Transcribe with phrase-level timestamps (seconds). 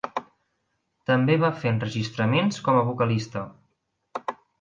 [1.09, 3.45] També va fer enregistraments com a vocalista.